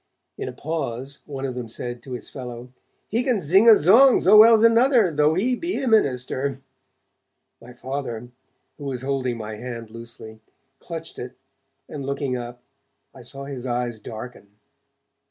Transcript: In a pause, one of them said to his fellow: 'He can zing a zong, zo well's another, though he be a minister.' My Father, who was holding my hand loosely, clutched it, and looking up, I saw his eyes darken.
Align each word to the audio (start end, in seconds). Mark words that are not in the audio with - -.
In 0.35 0.49
a 0.49 0.51
pause, 0.51 1.19
one 1.27 1.45
of 1.45 1.53
them 1.53 1.69
said 1.69 2.01
to 2.01 2.13
his 2.13 2.27
fellow: 2.27 2.69
'He 3.09 3.21
can 3.23 3.39
zing 3.39 3.69
a 3.69 3.73
zong, 3.73 4.19
zo 4.19 4.35
well's 4.35 4.63
another, 4.63 5.11
though 5.11 5.35
he 5.35 5.55
be 5.55 5.79
a 5.79 5.87
minister.' 5.87 6.59
My 7.61 7.73
Father, 7.73 8.29
who 8.79 8.85
was 8.85 9.03
holding 9.03 9.37
my 9.37 9.57
hand 9.57 9.91
loosely, 9.91 10.41
clutched 10.79 11.19
it, 11.19 11.35
and 11.87 12.03
looking 12.03 12.35
up, 12.35 12.63
I 13.13 13.21
saw 13.21 13.45
his 13.45 13.67
eyes 13.67 13.99
darken. 13.99 14.57